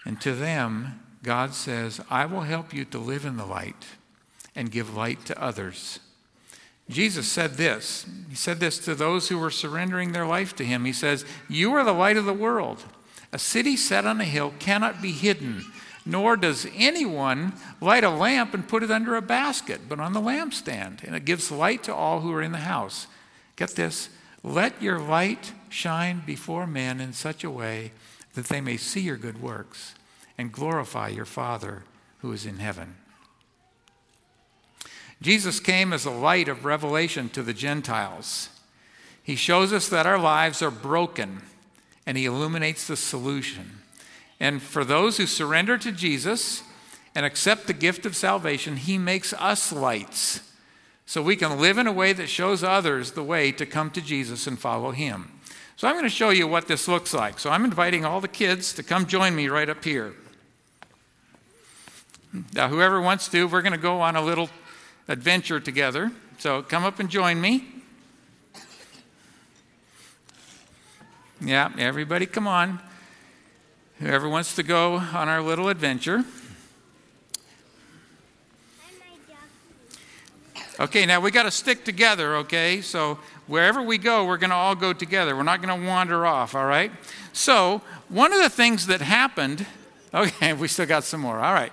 And 0.04 0.20
to 0.20 0.34
them, 0.34 1.00
God 1.22 1.54
says, 1.54 2.00
I 2.10 2.26
will 2.26 2.42
help 2.42 2.74
you 2.74 2.84
to 2.84 2.98
live 2.98 3.24
in 3.24 3.38
the 3.38 3.46
light 3.46 3.86
and 4.54 4.70
give 4.70 4.94
light 4.94 5.24
to 5.26 5.42
others. 5.42 5.98
Jesus 6.90 7.26
said 7.26 7.54
this. 7.54 8.04
He 8.28 8.36
said 8.36 8.60
this 8.60 8.78
to 8.80 8.94
those 8.94 9.28
who 9.28 9.38
were 9.38 9.50
surrendering 9.50 10.12
their 10.12 10.26
life 10.26 10.54
to 10.56 10.64
him. 10.64 10.84
He 10.84 10.92
says, 10.92 11.24
You 11.48 11.72
are 11.72 11.84
the 11.84 11.94
light 11.94 12.18
of 12.18 12.26
the 12.26 12.34
world. 12.34 12.84
A 13.34 13.38
city 13.38 13.76
set 13.76 14.06
on 14.06 14.20
a 14.20 14.24
hill 14.24 14.54
cannot 14.60 15.02
be 15.02 15.10
hidden. 15.10 15.64
nor 16.06 16.36
does 16.36 16.66
anyone 16.76 17.54
light 17.80 18.04
a 18.04 18.10
lamp 18.10 18.54
and 18.54 18.68
put 18.68 18.82
it 18.82 18.90
under 18.90 19.16
a 19.16 19.22
basket, 19.22 19.80
but 19.88 19.98
on 19.98 20.12
the 20.12 20.20
lampstand, 20.20 21.02
and 21.02 21.16
it 21.16 21.24
gives 21.24 21.50
light 21.50 21.82
to 21.82 21.94
all 21.94 22.20
who 22.20 22.32
are 22.32 22.42
in 22.42 22.52
the 22.52 22.58
house. 22.58 23.06
Get 23.56 23.70
this 23.70 24.08
let 24.42 24.80
your 24.82 24.98
light 24.98 25.52
shine 25.70 26.22
before 26.26 26.66
men 26.66 27.00
in 27.00 27.14
such 27.14 27.42
a 27.42 27.50
way 27.50 27.92
that 28.34 28.46
they 28.46 28.60
may 28.60 28.76
see 28.76 29.00
your 29.00 29.16
good 29.16 29.40
works 29.40 29.94
and 30.36 30.52
glorify 30.52 31.08
your 31.08 31.24
Father 31.24 31.82
who 32.18 32.30
is 32.32 32.44
in 32.44 32.58
heaven. 32.58 32.96
Jesus 35.22 35.58
came 35.58 35.94
as 35.94 36.04
a 36.04 36.10
light 36.10 36.48
of 36.48 36.66
revelation 36.66 37.30
to 37.30 37.42
the 37.42 37.54
Gentiles. 37.54 38.50
He 39.22 39.36
shows 39.36 39.72
us 39.72 39.88
that 39.88 40.06
our 40.06 40.18
lives 40.18 40.60
are 40.60 40.70
broken 40.70 41.40
and 42.06 42.16
he 42.16 42.26
illuminates 42.26 42.86
the 42.86 42.96
solution. 42.96 43.80
And 44.40 44.62
for 44.62 44.84
those 44.84 45.16
who 45.16 45.26
surrender 45.26 45.78
to 45.78 45.92
Jesus 45.92 46.62
and 47.14 47.24
accept 47.24 47.66
the 47.66 47.72
gift 47.72 48.04
of 48.04 48.16
salvation, 48.16 48.76
he 48.76 48.98
makes 48.98 49.32
us 49.34 49.72
lights 49.72 50.40
so 51.06 51.22
we 51.22 51.36
can 51.36 51.60
live 51.60 51.78
in 51.78 51.86
a 51.86 51.92
way 51.92 52.12
that 52.12 52.28
shows 52.28 52.64
others 52.64 53.12
the 53.12 53.22
way 53.22 53.52
to 53.52 53.66
come 53.66 53.90
to 53.90 54.00
Jesus 54.00 54.46
and 54.46 54.58
follow 54.58 54.90
him. 54.90 55.30
So 55.76 55.88
I'm 55.88 55.94
going 55.94 56.04
to 56.04 56.10
show 56.10 56.30
you 56.30 56.46
what 56.46 56.68
this 56.68 56.88
looks 56.88 57.12
like. 57.12 57.38
So 57.38 57.50
I'm 57.50 57.64
inviting 57.64 58.04
all 58.04 58.20
the 58.20 58.28
kids 58.28 58.72
to 58.74 58.82
come 58.82 59.06
join 59.06 59.34
me 59.34 59.48
right 59.48 59.68
up 59.68 59.84
here. 59.84 60.14
Now, 62.52 62.68
whoever 62.68 63.00
wants 63.00 63.28
to, 63.28 63.46
we're 63.46 63.62
going 63.62 63.72
to 63.72 63.78
go 63.78 64.00
on 64.00 64.16
a 64.16 64.22
little 64.22 64.50
adventure 65.08 65.60
together. 65.60 66.10
So 66.38 66.62
come 66.62 66.84
up 66.84 67.00
and 67.00 67.08
join 67.08 67.40
me. 67.40 67.64
Yeah, 71.44 71.70
everybody 71.76 72.24
come 72.24 72.46
on. 72.46 72.80
Whoever 73.98 74.30
wants 74.30 74.54
to 74.56 74.62
go 74.62 74.94
on 74.94 75.28
our 75.28 75.42
little 75.42 75.68
adventure. 75.68 76.24
Okay, 80.80 81.04
now 81.04 81.20
we 81.20 81.30
got 81.30 81.42
to 81.42 81.50
stick 81.50 81.84
together, 81.84 82.36
okay? 82.36 82.80
So 82.80 83.18
wherever 83.46 83.82
we 83.82 83.98
go, 83.98 84.24
we're 84.24 84.38
going 84.38 84.50
to 84.50 84.56
all 84.56 84.74
go 84.74 84.94
together. 84.94 85.36
We're 85.36 85.42
not 85.42 85.60
going 85.60 85.82
to 85.82 85.86
wander 85.86 86.24
off, 86.24 86.54
all 86.54 86.64
right? 86.64 86.90
So, 87.34 87.82
one 88.08 88.32
of 88.32 88.40
the 88.40 88.48
things 88.48 88.86
that 88.86 89.02
happened, 89.02 89.66
okay, 90.14 90.54
we 90.54 90.66
still 90.66 90.86
got 90.86 91.04
some 91.04 91.20
more, 91.20 91.38
all 91.38 91.52
right. 91.52 91.72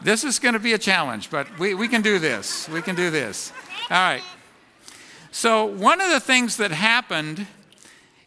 This 0.00 0.24
is 0.24 0.38
going 0.38 0.54
to 0.54 0.58
be 0.58 0.72
a 0.72 0.78
challenge, 0.78 1.30
but 1.30 1.58
we, 1.58 1.74
we 1.74 1.86
can 1.86 2.00
do 2.00 2.18
this. 2.18 2.68
We 2.68 2.80
can 2.80 2.96
do 2.96 3.10
this. 3.10 3.52
All 3.90 3.98
right. 3.98 4.22
So, 5.32 5.66
one 5.66 6.00
of 6.00 6.10
the 6.10 6.20
things 6.20 6.56
that 6.56 6.70
happened 6.70 7.46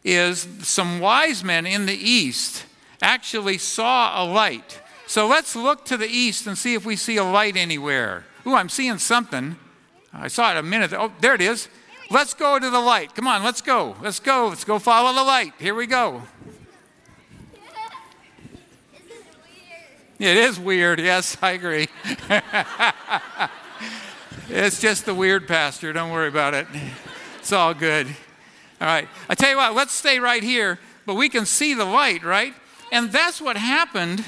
is 0.08 0.48
some 0.62 1.00
wise 1.00 1.44
men 1.44 1.66
in 1.66 1.86
the 1.86 1.94
east 1.94 2.64
actually 3.02 3.58
saw 3.58 4.22
a 4.22 4.24
light. 4.24 4.80
So, 5.06 5.26
let's 5.26 5.56
look 5.56 5.84
to 5.86 5.96
the 5.96 6.08
east 6.08 6.46
and 6.46 6.58
see 6.58 6.74
if 6.74 6.84
we 6.84 6.96
see 6.96 7.16
a 7.16 7.24
light 7.24 7.56
anywhere. 7.56 8.24
Ooh, 8.46 8.54
I'm 8.54 8.68
seeing 8.68 8.98
something. 8.98 9.56
I 10.12 10.28
saw 10.28 10.52
it 10.52 10.56
a 10.56 10.62
minute. 10.62 10.92
Oh, 10.92 11.12
there 11.20 11.34
it 11.34 11.40
is. 11.40 11.68
Let's 12.10 12.34
go 12.34 12.58
to 12.58 12.70
the 12.70 12.80
light. 12.80 13.14
Come 13.14 13.26
on, 13.26 13.44
let's 13.44 13.60
go. 13.60 13.96
Let's 14.02 14.20
go. 14.20 14.48
Let's 14.48 14.64
go 14.64 14.78
follow 14.78 15.14
the 15.14 15.24
light. 15.24 15.52
Here 15.58 15.74
we 15.74 15.86
go. 15.86 16.22
It 20.18 20.36
is 20.36 20.58
weird. 20.58 20.98
Yes, 20.98 21.36
I 21.40 21.52
agree. 21.52 21.86
it's 24.48 24.80
just 24.80 25.06
the 25.06 25.14
weird 25.14 25.46
pastor. 25.46 25.92
Don't 25.92 26.10
worry 26.10 26.28
about 26.28 26.54
it. 26.54 26.66
It's 27.38 27.52
all 27.52 27.72
good. 27.72 28.08
All 28.80 28.86
right. 28.86 29.08
I 29.28 29.34
tell 29.34 29.50
you 29.50 29.56
what, 29.56 29.74
let's 29.74 29.92
stay 29.92 30.18
right 30.18 30.42
here, 30.42 30.78
but 31.06 31.14
we 31.14 31.28
can 31.28 31.46
see 31.46 31.74
the 31.74 31.84
light, 31.84 32.22
right? 32.22 32.54
And 32.92 33.10
that's 33.10 33.40
what 33.40 33.56
happened 33.56 34.24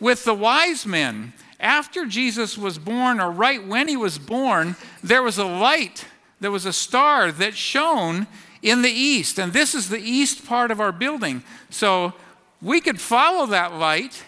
with 0.00 0.24
the 0.24 0.34
wise 0.34 0.84
men. 0.84 1.32
After 1.60 2.06
Jesus 2.06 2.56
was 2.56 2.78
born, 2.78 3.20
or 3.20 3.30
right 3.30 3.64
when 3.64 3.88
he 3.88 3.96
was 3.96 4.18
born, 4.18 4.76
there 5.02 5.22
was 5.22 5.38
a 5.38 5.44
light, 5.44 6.06
there 6.40 6.50
was 6.50 6.66
a 6.66 6.72
star 6.72 7.32
that 7.32 7.56
shone 7.56 8.26
in 8.62 8.82
the 8.82 8.90
east. 8.90 9.38
And 9.38 9.52
this 9.52 9.74
is 9.74 9.88
the 9.88 10.00
east 10.00 10.46
part 10.46 10.70
of 10.70 10.80
our 10.80 10.92
building. 10.92 11.42
So 11.70 12.12
we 12.60 12.80
could 12.80 13.00
follow 13.00 13.46
that 13.46 13.74
light 13.74 14.24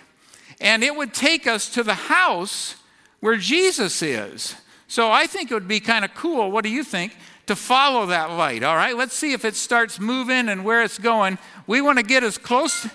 and 0.60 0.82
it 0.82 0.94
would 0.94 1.14
take 1.14 1.46
us 1.46 1.68
to 1.70 1.82
the 1.82 1.94
house 1.94 2.76
where 3.20 3.36
Jesus 3.36 4.02
is. 4.02 4.54
So 4.88 5.10
I 5.10 5.26
think 5.26 5.50
it 5.50 5.54
would 5.54 5.68
be 5.68 5.80
kind 5.80 6.04
of 6.04 6.14
cool. 6.14 6.50
What 6.50 6.64
do 6.64 6.70
you 6.70 6.84
think? 6.84 7.16
To 7.50 7.56
follow 7.56 8.06
that 8.06 8.30
light. 8.30 8.62
All 8.62 8.76
right, 8.76 8.96
let's 8.96 9.12
see 9.12 9.32
if 9.32 9.44
it 9.44 9.56
starts 9.56 9.98
moving 9.98 10.48
and 10.48 10.64
where 10.64 10.84
it's 10.84 11.00
going. 11.00 11.36
We 11.66 11.80
want 11.80 11.98
to 11.98 12.04
get 12.04 12.22
as 12.22 12.38
close. 12.38 12.86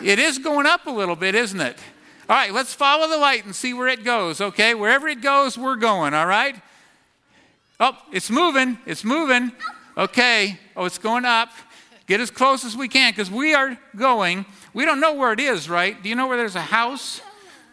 It 0.00 0.20
is 0.20 0.38
going 0.38 0.66
up 0.66 0.86
a 0.86 0.90
little 0.90 1.16
bit, 1.16 1.34
isn't 1.34 1.60
it? 1.60 1.76
All 2.28 2.36
right, 2.36 2.52
let's 2.52 2.72
follow 2.72 3.08
the 3.08 3.16
light 3.16 3.44
and 3.44 3.56
see 3.56 3.74
where 3.74 3.88
it 3.88 4.04
goes, 4.04 4.40
okay? 4.40 4.74
Wherever 4.74 5.08
it 5.08 5.20
goes, 5.20 5.58
we're 5.58 5.74
going, 5.74 6.14
all 6.14 6.26
right? 6.26 6.54
Oh, 7.80 7.98
it's 8.12 8.30
moving. 8.30 8.78
It's 8.86 9.02
moving. 9.02 9.50
Okay. 9.96 10.60
Oh, 10.76 10.84
it's 10.84 10.98
going 10.98 11.24
up. 11.24 11.50
Get 12.06 12.20
as 12.20 12.30
close 12.30 12.64
as 12.64 12.76
we 12.76 12.86
can 12.86 13.10
because 13.10 13.32
we 13.32 13.52
are 13.54 13.76
going 13.96 14.46
we 14.72 14.84
don't 14.84 15.00
know 15.00 15.14
where 15.14 15.32
it 15.32 15.40
is, 15.40 15.68
right? 15.68 16.00
Do 16.00 16.08
you 16.08 16.14
know 16.14 16.28
where 16.28 16.36
there's 16.36 16.54
a 16.54 16.60
house? 16.60 17.20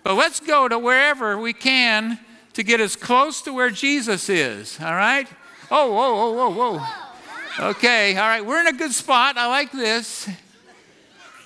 But 0.01 0.15
let's 0.15 0.39
go 0.39 0.67
to 0.67 0.79
wherever 0.79 1.37
we 1.37 1.53
can 1.53 2.19
to 2.53 2.63
get 2.63 2.79
as 2.79 2.95
close 2.95 3.43
to 3.43 3.53
where 3.53 3.69
Jesus 3.69 4.27
is, 4.27 4.79
all 4.81 4.95
right? 4.95 5.27
Oh, 5.71 5.91
whoa, 5.91 6.33
whoa, 6.33 6.49
whoa, 6.49 6.77
whoa. 6.77 7.69
Okay, 7.71 8.17
all 8.17 8.27
right, 8.27 8.45
we're 8.45 8.59
in 8.59 8.67
a 8.67 8.73
good 8.73 8.91
spot. 8.91 9.37
I 9.37 9.47
like 9.47 9.71
this. 9.71 10.29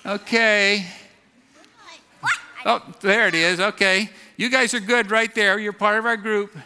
Okay. 0.04 0.86
Oh, 2.64 2.82
there 3.00 3.28
it 3.28 3.34
is. 3.34 3.60
Okay. 3.60 4.10
You 4.36 4.50
guys 4.50 4.74
are 4.74 4.80
good 4.80 5.10
right 5.10 5.34
there. 5.34 5.58
You're 5.58 5.72
part 5.72 5.98
of 5.98 6.06
our 6.06 6.16
group. 6.16 6.56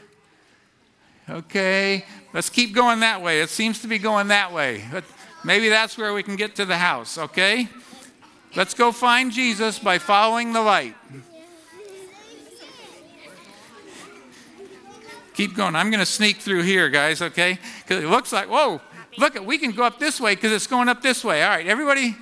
Okay. 1.28 2.04
Let's 2.32 2.50
keep 2.50 2.74
going 2.74 3.00
that 3.00 3.22
way. 3.22 3.40
It 3.40 3.50
seems 3.50 3.80
to 3.82 3.88
be 3.88 3.98
going 3.98 4.28
that 4.28 4.52
way. 4.52 4.84
But 4.90 5.04
maybe 5.44 5.68
that's 5.68 5.96
where 5.96 6.12
we 6.12 6.22
can 6.22 6.36
get 6.36 6.56
to 6.56 6.64
the 6.64 6.78
house, 6.78 7.18
okay? 7.18 7.68
Let's 8.56 8.74
go 8.74 8.92
find 8.92 9.30
Jesus 9.30 9.78
by 9.78 9.98
following 9.98 10.52
the 10.52 10.62
light. 10.62 10.96
Keep 15.34 15.56
going. 15.56 15.74
I'm 15.74 15.90
going 15.90 15.98
to 16.00 16.06
sneak 16.06 16.36
through 16.36 16.62
here, 16.62 16.88
guys, 16.88 17.20
okay? 17.20 17.58
Because 17.82 18.04
it 18.04 18.06
looks 18.06 18.32
like, 18.32 18.48
whoa, 18.48 18.80
look, 19.18 19.34
at 19.34 19.44
we 19.44 19.58
can 19.58 19.72
go 19.72 19.82
up 19.82 19.98
this 19.98 20.20
way 20.20 20.36
because 20.36 20.52
it's 20.52 20.68
going 20.68 20.88
up 20.88 21.02
this 21.02 21.24
way. 21.24 21.42
All 21.42 21.50
right, 21.50 21.66
everybody. 21.66 22.16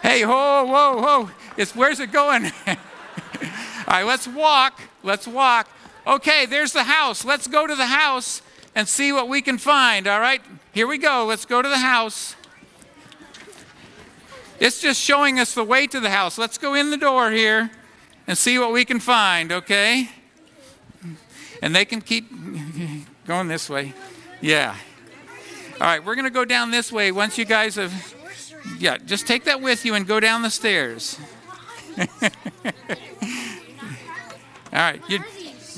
Hey, 0.00 0.24
whoa, 0.24 0.64
whoa, 0.64 1.02
whoa. 1.02 1.30
It's, 1.56 1.74
where's 1.74 1.98
it 1.98 2.12
going? 2.12 2.44
All 2.66 2.74
right, 3.88 4.04
let's 4.04 4.28
walk. 4.28 4.80
Let's 5.02 5.26
walk. 5.26 5.68
Okay, 6.06 6.46
there's 6.46 6.72
the 6.72 6.84
house. 6.84 7.24
Let's 7.24 7.48
go 7.48 7.66
to 7.66 7.74
the 7.74 7.86
house 7.86 8.42
and 8.76 8.86
see 8.86 9.12
what 9.12 9.28
we 9.28 9.42
can 9.42 9.58
find. 9.58 10.06
All 10.06 10.20
right, 10.20 10.40
here 10.72 10.86
we 10.86 10.98
go. 10.98 11.24
Let's 11.26 11.44
go 11.44 11.60
to 11.60 11.68
the 11.68 11.78
house. 11.78 12.36
It's 14.60 14.80
just 14.80 15.00
showing 15.00 15.40
us 15.40 15.52
the 15.52 15.64
way 15.64 15.88
to 15.88 15.98
the 15.98 16.10
house. 16.10 16.38
Let's 16.38 16.58
go 16.58 16.74
in 16.74 16.90
the 16.90 16.96
door 16.96 17.32
here 17.32 17.72
and 18.28 18.36
see 18.36 18.58
what 18.58 18.72
we 18.72 18.84
can 18.84 19.00
find, 19.00 19.50
okay? 19.50 20.08
And 21.62 21.74
they 21.74 21.86
can 21.86 22.02
keep 22.02 22.30
going 23.26 23.48
this 23.48 23.68
way. 23.68 23.94
Yeah. 24.40 24.76
All 25.80 25.86
right, 25.86 26.04
we're 26.04 26.14
going 26.14 26.26
to 26.26 26.30
go 26.30 26.44
down 26.44 26.70
this 26.70 26.92
way 26.92 27.10
once 27.10 27.38
you 27.38 27.46
guys 27.46 27.76
have. 27.76 28.14
Yeah, 28.78 28.98
just 28.98 29.26
take 29.26 29.44
that 29.44 29.62
with 29.62 29.84
you 29.84 29.94
and 29.94 30.06
go 30.06 30.20
down 30.20 30.42
the 30.42 30.50
stairs. 30.50 31.18
All 31.96 32.10
right, 34.72 35.00
you, 35.08 35.20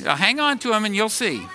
uh, 0.05 0.17
hang 0.17 0.41
on 0.41 0.59
to 0.59 0.71
them 0.71 0.85
and 0.85 0.95
you'll 0.95 1.09
see. 1.09 1.47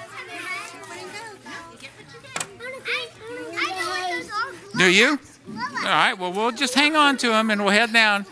Do 4.78 4.92
you? 4.92 5.20
All 5.50 5.84
right, 5.84 6.14
well, 6.18 6.32
we'll 6.32 6.52
just 6.52 6.74
hang 6.74 6.96
on 6.96 7.18
to 7.18 7.28
them 7.28 7.52
and 7.52 7.64
we'll 7.64 7.74
head 7.74 7.92
down. 7.92 8.26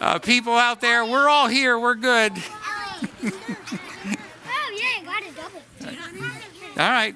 Uh, 0.00 0.18
people 0.18 0.54
out 0.54 0.80
there, 0.80 1.04
we're 1.04 1.28
all 1.28 1.46
here. 1.46 1.78
We're 1.78 1.94
good. 1.94 2.32
all 6.78 6.90
right. 6.90 7.14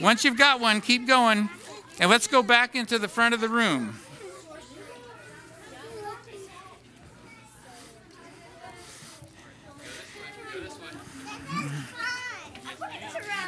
Once 0.00 0.24
you've 0.24 0.38
got 0.38 0.58
one, 0.58 0.80
keep 0.80 1.06
going. 1.06 1.50
And 2.00 2.08
let's 2.08 2.26
go 2.26 2.42
back 2.42 2.74
into 2.74 2.98
the 2.98 3.08
front 3.08 3.34
of 3.34 3.42
the 3.42 3.48
room. 3.48 3.98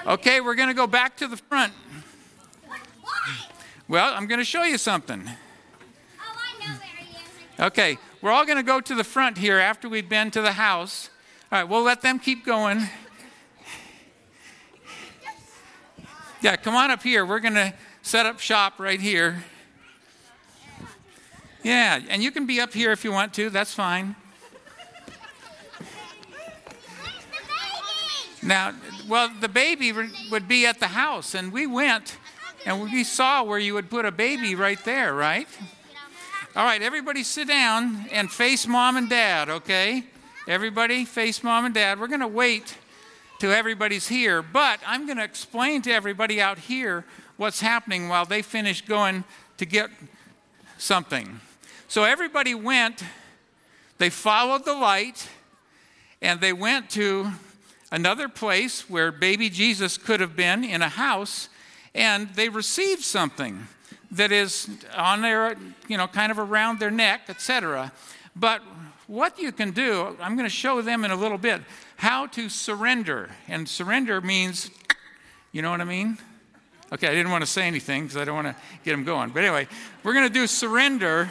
Okay, 0.07 0.40
we're 0.40 0.55
going 0.55 0.69
to 0.69 0.75
go 0.75 0.87
back 0.87 1.17
to 1.19 1.29
the 1.29 1.37
front. 1.37 1.73
Well, 3.88 4.12
I'm 4.14 4.26
going 4.26 4.38
to 4.38 4.45
show 4.45 4.64
you 4.64 4.76
something. 4.76 5.29
Oh, 7.59 7.67
okay, 7.67 7.97
we're 8.23 8.31
all 8.31 8.45
going 8.45 8.59
to 8.59 8.62
go 8.62 8.81
to 8.81 8.95
the 8.95 9.05
front 9.05 9.39
here 9.39 9.59
after 9.59 9.89
we've 9.89 10.09
been 10.09 10.31
to 10.33 10.43
the 10.43 10.53
house. 10.53 11.09
All 11.50 11.59
right, 11.59 11.69
we'll 11.69 11.83
let 11.83 12.03
them 12.03 12.19
keep 12.19 12.45
going. 12.45 12.87
Yeah, 16.43 16.57
come 16.57 16.75
on 16.75 16.91
up 16.91 17.03
here. 17.03 17.25
We're 17.25 17.41
going 17.41 17.55
to 17.55 17.75
set 18.03 18.27
up 18.27 18.41
shop 18.41 18.79
right 18.79 19.00
here. 19.00 19.45
Yeah, 21.62 22.00
and 22.09 22.23
you 22.23 22.31
can 22.31 22.47
be 22.47 22.61
up 22.61 22.73
here 22.73 22.93
if 22.93 23.05
you 23.05 23.12
want 23.12 23.35
to, 23.35 23.50
that's 23.50 23.75
fine. 23.75 24.17
Now, 28.43 28.75
well, 29.07 29.31
the 29.41 29.49
baby 29.49 29.93
would 30.31 30.49
be 30.49 30.65
at 30.65 30.81
the 30.81 30.89
house, 30.89 31.35
and 31.35 31.53
we 31.53 31.67
went 31.67 32.17
and 32.65 32.83
we 32.83 33.05
saw 33.05 33.43
where 33.43 33.59
you 33.59 33.75
would 33.75 33.91
put 33.91 34.07
a 34.07 34.12
baby 34.12 34.55
right 34.55 34.83
there, 34.85 35.15
right? 35.15 35.49
All 36.57 36.64
right, 36.64 36.83
everybody 36.83 37.23
sit 37.23 37.47
down 37.47 38.07
and 38.11 38.28
face 38.28 38.66
mom 38.66 38.97
and 38.97 39.09
dad, 39.09 39.49
okay? 39.49 40.02
Everybody 40.49 41.04
face 41.04 41.45
mom 41.45 41.64
and 41.64 41.73
dad. 41.73 42.00
We're 42.00 42.09
going 42.09 42.19
to 42.19 42.26
wait 42.26 42.76
till 43.38 43.52
everybody's 43.52 44.09
here, 44.09 44.42
but 44.42 44.80
I'm 44.85 45.07
going 45.07 45.19
to 45.19 45.23
explain 45.23 45.80
to 45.83 45.92
everybody 45.92 46.40
out 46.40 46.59
here 46.59 47.04
what's 47.37 47.61
happening 47.61 48.09
while 48.09 48.25
they 48.25 48.42
finish 48.42 48.85
going 48.85 49.23
to 49.59 49.64
get 49.64 49.90
something. 50.76 51.38
So 51.87 52.02
everybody 52.02 52.57
went, 52.57 53.04
they 53.99 54.11
followed 54.11 54.64
the 54.64 54.75
light, 54.75 55.28
and 56.21 56.40
they 56.40 56.52
went 56.52 56.90
to 56.90 57.30
another 57.92 58.28
place 58.28 58.90
where 58.90 59.12
baby 59.12 59.50
Jesus 59.50 59.97
could 59.97 60.19
have 60.19 60.35
been 60.35 60.64
in 60.64 60.83
a 60.83 60.88
house, 60.88 61.49
and 61.95 62.28
they 62.30 62.49
received 62.49 63.02
something 63.02 63.69
that 64.12 64.33
is 64.33 64.69
on 64.97 65.23
their, 65.23 65.57
you 65.88 65.97
know, 65.97 66.07
kind 66.07 66.33
of 66.33 66.38
around 66.38 66.81
their 66.81 66.90
neck, 66.90 67.23
etc. 67.29 67.93
But 68.35 68.62
what 69.07 69.38
you 69.38 69.52
can 69.52 69.73
do, 69.73 70.17
I'm 70.21 70.37
going 70.37 70.49
to 70.49 70.55
show 70.55 70.83
them 70.83 71.05
in 71.05 71.11
a 71.11 71.17
little 71.17 71.38
bit 71.38 71.62
how 71.97 72.26
to 72.29 72.49
surrender. 72.49 73.31
And 73.49 73.69
surrender 73.69 74.21
means, 74.21 74.71
you 75.52 75.62
know 75.62 75.71
what 75.71 75.81
I 75.81 75.85
mean? 75.85 76.19
Okay, 76.93 77.07
I 77.07 77.12
didn't 77.12 77.31
want 77.31 77.43
to 77.43 77.50
say 77.50 77.67
anything 77.67 78.05
because 78.05 78.17
I 78.17 78.25
don't 78.25 78.35
want 78.35 78.49
to 78.49 78.57
get 78.85 78.93
them 78.93 79.05
going. 79.05 79.31
But 79.31 79.45
anyway, 79.45 79.69
we're 80.02 80.14
going 80.14 80.26
to 80.26 80.33
do 80.33 80.47
surrender. 80.47 81.31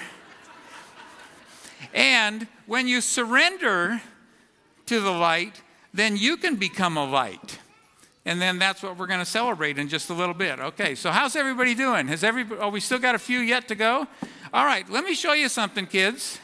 And 1.93 2.48
when 2.65 2.88
you 2.88 3.01
surrender 3.01 4.01
to 4.86 5.00
the 5.01 5.12
light, 5.12 5.62
then 5.93 6.15
you 6.15 6.38
can 6.38 6.55
become 6.55 6.98
a 6.98 7.05
light. 7.05 7.59
And 8.25 8.41
then 8.41 8.59
that's 8.59 8.83
what 8.83 8.97
we're 8.97 9.07
going 9.07 9.19
to 9.19 9.25
celebrate 9.25 9.77
in 9.77 9.88
just 9.88 10.09
a 10.09 10.13
little 10.13 10.33
bit. 10.33 10.59
Okay, 10.59 10.95
so 10.95 11.11
how's 11.11 11.35
everybody 11.35 11.73
doing? 11.73 12.07
Has 12.07 12.23
everybody, 12.23 12.61
oh, 12.61 12.69
we 12.69 12.79
still 12.79 12.99
got 12.99 13.15
a 13.15 13.19
few 13.19 13.39
yet 13.39 13.67
to 13.69 13.75
go? 13.75 14.07
All 14.53 14.65
right, 14.65 14.89
let 14.89 15.03
me 15.03 15.13
show 15.13 15.33
you 15.33 15.49
something, 15.49 15.85
kids. 15.85 16.39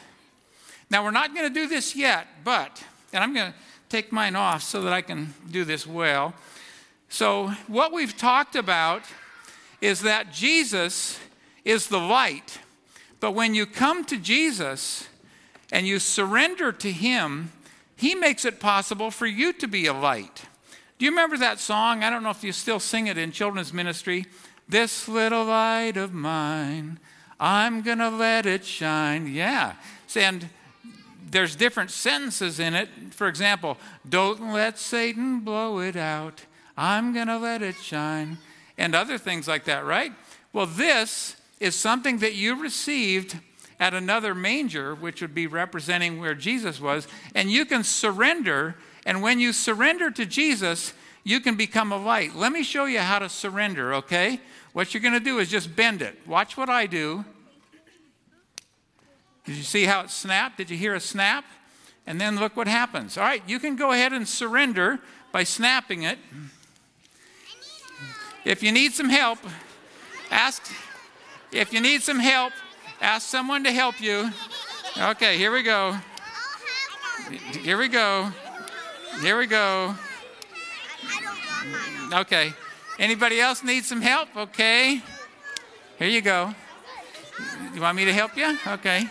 Now, 0.90 1.04
we're 1.04 1.10
not 1.10 1.34
going 1.34 1.46
to 1.46 1.52
do 1.52 1.68
this 1.68 1.94
yet, 1.94 2.26
but, 2.44 2.82
and 3.12 3.22
I'm 3.22 3.34
going 3.34 3.52
to 3.52 3.58
take 3.88 4.12
mine 4.12 4.36
off 4.36 4.62
so 4.62 4.82
that 4.82 4.92
I 4.92 5.02
can 5.02 5.34
do 5.50 5.64
this 5.64 5.86
well. 5.86 6.34
So, 7.08 7.48
what 7.66 7.92
we've 7.92 8.16
talked 8.16 8.56
about 8.56 9.02
is 9.80 10.02
that 10.02 10.32
Jesus 10.32 11.18
is 11.64 11.88
the 11.88 11.98
light. 11.98 12.58
But 13.20 13.32
when 13.32 13.54
you 13.54 13.66
come 13.66 14.04
to 14.06 14.16
Jesus 14.16 15.08
and 15.72 15.86
you 15.86 15.98
surrender 15.98 16.72
to 16.72 16.92
Him, 16.92 17.52
he 17.96 18.14
makes 18.14 18.44
it 18.44 18.60
possible 18.60 19.10
for 19.10 19.26
you 19.26 19.52
to 19.54 19.66
be 19.66 19.86
a 19.86 19.92
light. 19.92 20.44
Do 20.98 21.04
you 21.04 21.10
remember 21.10 21.36
that 21.38 21.60
song? 21.60 22.02
I 22.02 22.10
don't 22.10 22.22
know 22.22 22.30
if 22.30 22.42
you 22.42 22.52
still 22.52 22.80
sing 22.80 23.06
it 23.06 23.18
in 23.18 23.30
children's 23.30 23.72
ministry. 23.72 24.26
This 24.68 25.08
little 25.08 25.44
light 25.44 25.96
of 25.96 26.14
mine, 26.14 26.98
I'm 27.38 27.82
going 27.82 27.98
to 27.98 28.08
let 28.08 28.46
it 28.46 28.64
shine. 28.64 29.26
Yeah. 29.26 29.74
And 30.14 30.48
there's 31.30 31.54
different 31.54 31.90
sentences 31.90 32.58
in 32.58 32.74
it. 32.74 32.88
For 33.10 33.28
example, 33.28 33.76
don't 34.08 34.52
let 34.54 34.78
Satan 34.78 35.40
blow 35.40 35.80
it 35.80 35.96
out. 35.96 36.46
I'm 36.78 37.12
going 37.12 37.28
to 37.28 37.38
let 37.38 37.60
it 37.60 37.76
shine. 37.76 38.38
And 38.78 38.94
other 38.94 39.18
things 39.18 39.46
like 39.46 39.64
that, 39.64 39.84
right? 39.84 40.12
Well, 40.52 40.66
this 40.66 41.36
is 41.60 41.74
something 41.74 42.18
that 42.18 42.34
you 42.34 42.60
received 42.60 43.38
at 43.78 43.92
another 43.92 44.34
manger, 44.34 44.94
which 44.94 45.20
would 45.20 45.34
be 45.34 45.46
representing 45.46 46.20
where 46.20 46.34
Jesus 46.34 46.80
was, 46.80 47.06
and 47.34 47.50
you 47.50 47.66
can 47.66 47.84
surrender. 47.84 48.76
And 49.06 49.22
when 49.22 49.40
you 49.40 49.54
surrender 49.54 50.10
to 50.10 50.26
Jesus, 50.26 50.92
you 51.24 51.40
can 51.40 51.54
become 51.54 51.92
a 51.92 51.96
light. 51.96 52.36
Let 52.36 52.52
me 52.52 52.62
show 52.62 52.84
you 52.84 52.98
how 52.98 53.20
to 53.20 53.30
surrender, 53.30 53.94
okay? 53.94 54.38
What 54.74 54.92
you're 54.92 55.00
going 55.00 55.14
to 55.14 55.20
do 55.20 55.38
is 55.38 55.48
just 55.48 55.74
bend 55.74 56.02
it. 56.02 56.18
Watch 56.26 56.58
what 56.58 56.68
I 56.68 56.84
do. 56.84 57.24
Did 59.46 59.56
you 59.56 59.62
see 59.62 59.84
how 59.84 60.02
it 60.02 60.10
snapped? 60.10 60.58
Did 60.58 60.68
you 60.68 60.76
hear 60.76 60.94
a 60.94 61.00
snap? 61.00 61.46
And 62.06 62.20
then 62.20 62.38
look 62.38 62.54
what 62.54 62.68
happens. 62.68 63.16
All 63.16 63.24
right, 63.24 63.42
you 63.46 63.58
can 63.58 63.76
go 63.76 63.92
ahead 63.92 64.12
and 64.12 64.28
surrender 64.28 64.98
by 65.32 65.44
snapping 65.44 66.02
it. 66.02 66.18
If 68.44 68.62
you 68.62 68.70
need 68.70 68.92
some 68.92 69.08
help, 69.08 69.38
ask. 70.30 70.62
If 71.50 71.72
you 71.72 71.80
need 71.80 72.02
some 72.02 72.18
help, 72.18 72.52
Ask 73.00 73.28
someone 73.28 73.64
to 73.64 73.72
help 73.72 74.00
you. 74.00 74.30
Okay, 74.98 75.36
here 75.36 75.52
we 75.52 75.62
go. 75.62 75.96
Here 77.62 77.76
we 77.76 77.88
go. 77.88 78.32
Here 79.20 79.38
we 79.38 79.46
go. 79.46 79.94
Okay. 82.12 82.52
Anybody 82.98 83.40
else 83.40 83.62
need 83.64 83.84
some 83.84 84.00
help? 84.00 84.34
Okay. 84.36 85.02
Here 85.98 86.08
you 86.08 86.20
go. 86.20 86.54
You 87.74 87.80
want 87.80 87.96
me 87.96 88.04
to 88.04 88.12
help 88.12 88.36
you? 88.36 88.56
Okay. 88.66 89.08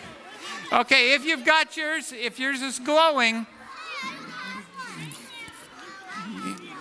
Okay, 0.73 1.13
if 1.13 1.23
you've 1.23 1.45
got 1.45 1.77
yours, 1.77 2.11
if 2.11 2.39
yours 2.39 2.61
is 2.61 2.79
glowing, 2.79 3.45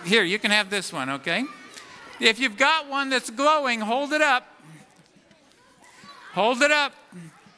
here, 0.05 0.23
you 0.23 0.39
can 0.39 0.51
have 0.51 0.69
this 0.69 0.91
one, 0.91 1.09
okay? 1.09 1.45
If 2.19 2.39
you've 2.39 2.57
got 2.57 2.89
one 2.89 3.09
that's 3.09 3.29
glowing, 3.29 3.81
hold 3.81 4.13
it 4.13 4.21
up. 4.21 4.47
Hold 6.33 6.61
it 6.61 6.71
up. 6.71 6.93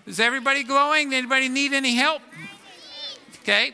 Is 0.05 0.19
everybody 0.19 0.63
glowing? 0.63 1.13
Anybody 1.13 1.49
need 1.49 1.73
any 1.73 1.95
help? 1.95 2.21
Okay. 3.41 3.73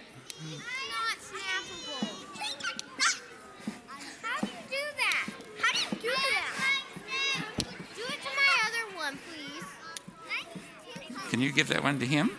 Can 11.34 11.42
you 11.42 11.52
give 11.52 11.70
that 11.70 11.82
one 11.82 11.98
to 11.98 12.06
him? 12.06 12.30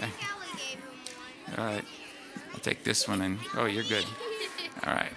All 0.00 0.06
right. 1.58 1.84
I'll 2.54 2.60
take 2.60 2.84
this 2.84 3.08
one 3.08 3.22
and 3.22 3.40
oh, 3.56 3.64
you're 3.64 3.82
good. 3.82 4.04
All 4.86 4.94
right. 4.94 5.10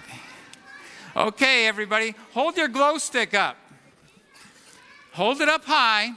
Okay, 1.16 1.68
everybody, 1.68 2.16
hold 2.34 2.58
your 2.58 2.70
glow 2.70 2.98
stick 2.98 3.36
up. 3.36 3.56
Hold 5.12 5.42
it 5.42 5.48
up 5.48 5.66
high. 5.66 6.14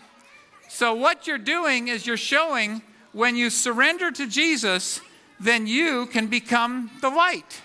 So, 0.71 0.95
what 0.95 1.27
you're 1.27 1.37
doing 1.37 1.89
is 1.89 2.07
you're 2.07 2.17
showing 2.17 2.81
when 3.13 3.37
you 3.37 3.51
surrender 3.51 4.11
to 4.13 4.27
Jesus, 4.27 5.03
then 5.39 5.67
you 5.67 6.07
can 6.07 6.29
become 6.29 6.91
the 7.03 7.11
light 7.11 7.61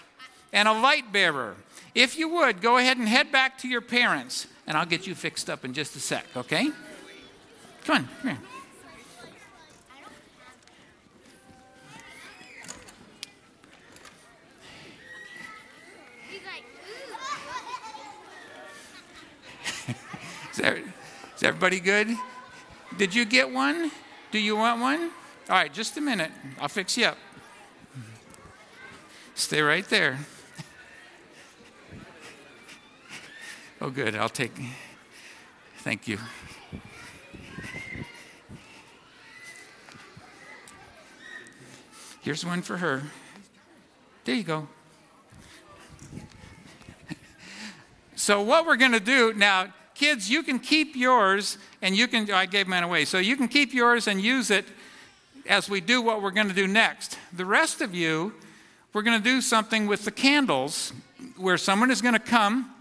and 0.52 0.68
a 0.68 0.74
light 0.74 1.14
bearer. 1.14 1.56
If 1.96 2.20
you 2.20 2.28
would, 2.28 2.62
go 2.62 2.78
ahead 2.78 2.98
and 2.98 3.08
head 3.08 3.32
back 3.32 3.58
to 3.60 3.70
your 3.70 3.80
parents, 3.80 4.48
and 4.68 4.76
I'll 4.76 4.86
get 4.86 5.08
you 5.08 5.16
fixed 5.16 5.50
up 5.50 5.64
in 5.64 5.74
just 5.74 5.96
a 5.96 6.02
sec, 6.02 6.26
okay? 6.36 6.72
Come 7.86 7.96
on, 7.96 8.08
come 8.22 8.30
here. 8.30 8.38
Is 21.36 21.44
everybody 21.44 21.80
good? 21.80 22.16
Did 22.98 23.16
you 23.16 23.26
get 23.26 23.52
one? 23.52 23.90
Do 24.32 24.38
you 24.38 24.56
want 24.56 24.80
one? 24.80 25.10
All 25.50 25.56
right, 25.56 25.74
just 25.74 25.98
a 25.98 26.02
minute. 26.02 26.32
I'll 26.60 26.68
fix 26.68 26.96
you 26.98 27.06
up. 27.08 27.18
Stay 29.36 29.62
right 29.62 29.88
there. 29.90 30.20
Oh, 33.84 33.90
good. 33.90 34.16
I'll 34.16 34.30
take. 34.30 34.52
Thank 35.80 36.08
you. 36.08 36.20
Here's 42.22 42.46
one 42.46 42.62
for 42.62 42.78
her. 42.78 43.04
There 44.26 44.36
you 44.36 44.44
go. 44.44 44.68
so, 48.16 48.42
what 48.42 48.68
we're 48.68 48.78
going 48.78 48.92
to 48.92 49.00
do 49.00 49.34
now, 49.34 49.74
kids, 49.96 50.30
you 50.30 50.44
can 50.44 50.60
keep 50.60 50.96
yours 50.96 51.58
and 51.82 51.96
you 51.96 52.08
can, 52.08 52.30
I 52.32 52.46
gave 52.46 52.68
mine 52.68 52.84
away. 52.84 53.06
So 53.06 53.18
you 53.18 53.36
can 53.36 53.48
keep 53.48 53.74
yours 53.74 54.08
and 54.08 54.22
use 54.22 54.52
it 54.52 54.66
as 55.48 55.70
we 55.70 55.82
do 55.82 56.02
what 56.02 56.22
we're 56.22 56.32
going 56.32 56.48
to 56.48 56.54
do 56.54 56.68
next. 56.68 57.18
The 57.34 57.46
rest 57.46 57.82
of 57.82 57.96
you, 57.96 58.34
we're 58.94 59.02
going 59.02 59.18
to 59.18 59.24
do 59.24 59.42
something 59.42 59.88
with 59.88 60.06
the 60.06 60.12
candles 60.12 60.94
where 61.38 61.58
someone 61.58 61.90
is 61.90 62.02
going 62.02 62.14
to 62.14 62.20
come 62.20 62.72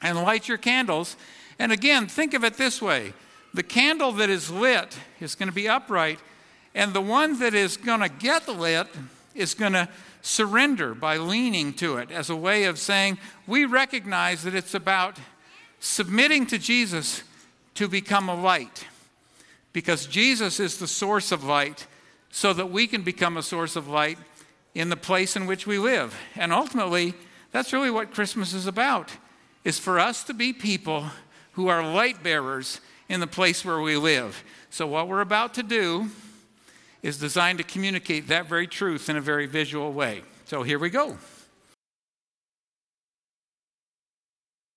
and 0.00 0.16
light 0.22 0.48
your 0.48 0.58
candles. 0.58 1.16
And 1.58 1.72
again, 1.72 2.06
think 2.06 2.32
of 2.32 2.44
it 2.44 2.54
this 2.54 2.80
way 2.80 3.12
the 3.52 3.62
candle 3.62 4.12
that 4.12 4.30
is 4.30 4.50
lit 4.50 4.96
is 5.20 5.34
going 5.34 5.48
to 5.48 5.54
be 5.54 5.68
upright, 5.68 6.20
and 6.74 6.92
the 6.92 7.00
one 7.00 7.38
that 7.40 7.54
is 7.54 7.76
going 7.76 8.00
to 8.00 8.08
get 8.08 8.48
lit 8.48 8.86
is 9.34 9.54
going 9.54 9.72
to 9.72 9.88
surrender 10.22 10.94
by 10.94 11.16
leaning 11.16 11.72
to 11.74 11.96
it 11.96 12.10
as 12.10 12.30
a 12.30 12.36
way 12.36 12.64
of 12.64 12.78
saying, 12.78 13.18
We 13.46 13.64
recognize 13.64 14.42
that 14.42 14.54
it's 14.54 14.74
about 14.74 15.18
submitting 15.80 16.46
to 16.46 16.58
Jesus 16.58 17.22
to 17.74 17.88
become 17.88 18.28
a 18.28 18.34
light, 18.34 18.86
because 19.72 20.06
Jesus 20.06 20.60
is 20.60 20.78
the 20.78 20.86
source 20.86 21.32
of 21.32 21.44
light 21.44 21.86
so 22.30 22.52
that 22.52 22.70
we 22.70 22.86
can 22.86 23.02
become 23.02 23.36
a 23.36 23.42
source 23.42 23.76
of 23.76 23.88
light 23.88 24.18
in 24.74 24.88
the 24.88 24.96
place 24.96 25.36
in 25.36 25.46
which 25.46 25.66
we 25.66 25.78
live. 25.78 26.16
And 26.36 26.52
ultimately, 26.52 27.14
that's 27.50 27.72
really 27.72 27.90
what 27.90 28.14
Christmas 28.14 28.52
is 28.52 28.66
about 28.66 29.10
is 29.64 29.78
for 29.78 29.98
us 29.98 30.24
to 30.24 30.34
be 30.34 30.52
people 30.52 31.06
who 31.52 31.68
are 31.68 31.82
light 31.82 32.22
bearers 32.22 32.80
in 33.08 33.20
the 33.20 33.26
place 33.26 33.64
where 33.64 33.80
we 33.80 33.96
live. 33.96 34.44
So 34.70 34.86
what 34.86 35.08
we're 35.08 35.20
about 35.20 35.54
to 35.54 35.62
do 35.62 36.10
is 37.02 37.18
designed 37.18 37.58
to 37.58 37.64
communicate 37.64 38.28
that 38.28 38.46
very 38.46 38.66
truth 38.66 39.08
in 39.08 39.16
a 39.16 39.20
very 39.20 39.46
visual 39.46 39.92
way. 39.92 40.22
So 40.44 40.62
here 40.62 40.78
we 40.78 40.90
go. 40.90 41.16